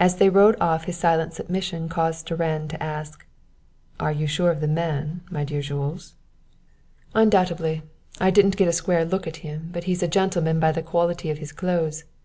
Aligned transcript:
As 0.00 0.16
they 0.16 0.28
rode 0.28 0.56
off 0.60 0.86
his 0.86 0.96
silent 0.96 1.34
submission 1.34 1.88
caused 1.88 2.26
Durand 2.26 2.70
to 2.70 2.82
ask: 2.82 3.24
"Are 4.00 4.10
you 4.10 4.26
sure 4.26 4.50
of 4.50 4.60
the 4.60 4.66
man, 4.66 5.20
my 5.30 5.44
dear 5.44 5.60
Jules?" 5.62 6.14
"Undoubtedly. 7.14 7.84
I 8.20 8.32
didn't 8.32 8.56
get 8.56 8.66
a 8.66 8.72
square 8.72 9.04
look 9.04 9.28
at 9.28 9.36
him, 9.46 9.70
but 9.72 9.84
he's 9.84 10.02
a 10.02 10.08
gentleman 10.08 10.58
by 10.58 10.72
the 10.72 10.82
quality 10.82 11.30
of 11.30 11.38
his 11.38 11.52
clothes. 11.52 12.02